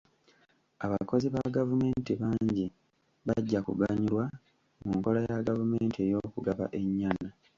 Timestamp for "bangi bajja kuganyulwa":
2.21-4.23